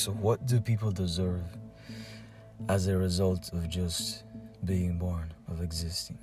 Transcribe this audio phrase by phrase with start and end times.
[0.00, 1.44] so what do people deserve
[2.70, 4.24] as a result of just
[4.64, 6.18] being born, of existing?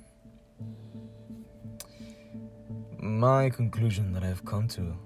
[2.98, 4.96] My conclusion that I've come to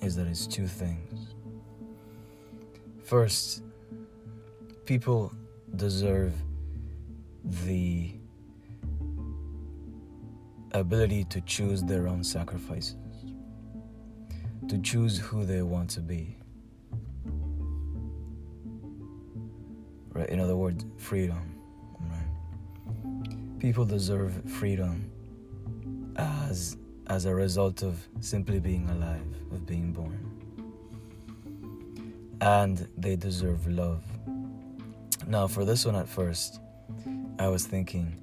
[0.00, 1.34] is that it's two things.
[3.02, 3.64] First,
[4.84, 5.32] people
[5.74, 6.34] deserve
[7.66, 8.12] the
[10.70, 12.94] ability to choose their own sacrifices,
[14.68, 16.36] to choose who they want to be.
[20.18, 20.28] Right?
[20.30, 21.60] In other words, freedom.
[22.00, 23.60] Right?
[23.60, 25.12] People deserve freedom
[26.16, 26.76] as
[27.06, 30.18] as a result of simply being alive, of being born.
[32.40, 34.02] And they deserve love.
[35.26, 36.60] Now, for this one at first,
[37.38, 38.20] I was thinking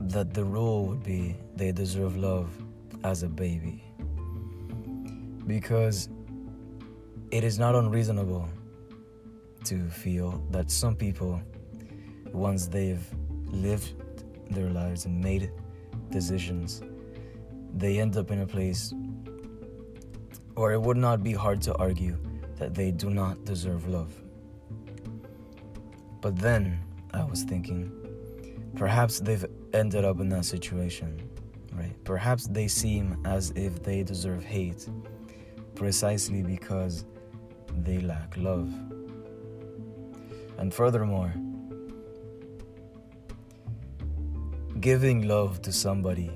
[0.00, 2.50] that the rule would be they deserve love
[3.04, 3.82] as a baby.
[5.46, 6.10] Because
[7.30, 8.48] it is not unreasonable
[9.66, 11.40] to feel that some people,
[12.32, 13.06] once they've
[13.46, 13.94] lived
[14.50, 15.50] their lives and made
[16.10, 16.82] decisions,
[17.74, 18.94] they end up in a place
[20.54, 22.16] where it would not be hard to argue
[22.56, 24.14] that they do not deserve love.
[26.22, 26.80] But then
[27.12, 27.92] I was thinking,
[28.74, 31.28] perhaps they've ended up in that situation,
[31.72, 31.92] right?
[32.04, 34.88] Perhaps they seem as if they deserve hate
[35.74, 37.04] precisely because
[37.82, 38.72] they lack love.
[40.58, 41.32] And furthermore,
[44.80, 46.30] giving love to somebody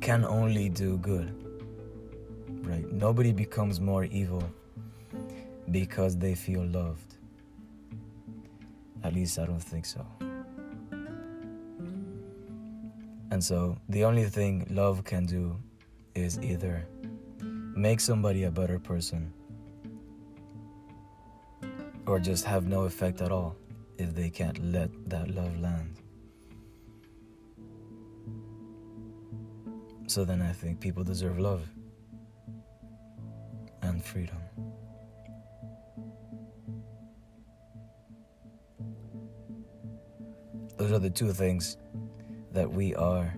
[0.00, 1.32] can only do good.
[2.62, 2.90] Right?
[2.92, 4.42] Nobody becomes more evil
[5.70, 7.16] because they feel loved.
[9.02, 10.06] At least I don't think so.
[13.30, 15.56] And so the only thing love can do
[16.14, 16.86] is either
[17.74, 19.32] make somebody a better person
[22.06, 23.56] or just have no effect at all
[23.98, 26.00] if they can't let that love land.
[30.06, 31.66] So then I think people deserve love
[33.82, 34.36] and freedom.
[40.76, 41.78] Those are the two things
[42.52, 43.34] that we are,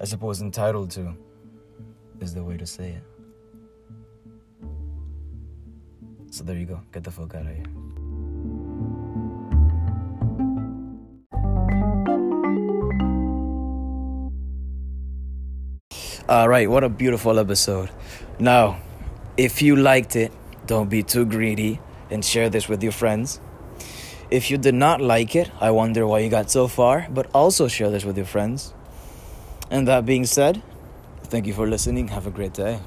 [0.00, 1.14] I suppose, entitled to,
[2.20, 3.11] is the way to say it.
[6.32, 6.80] So there you go.
[6.92, 7.66] Get the fuck out of here.
[16.26, 17.90] All right, what a beautiful episode.
[18.38, 18.80] Now,
[19.36, 20.32] if you liked it,
[20.66, 21.78] don't be too greedy
[22.10, 23.38] and share this with your friends.
[24.30, 27.68] If you did not like it, I wonder why you got so far, but also
[27.68, 28.72] share this with your friends.
[29.70, 30.62] And that being said,
[31.24, 32.08] thank you for listening.
[32.08, 32.80] Have a great day.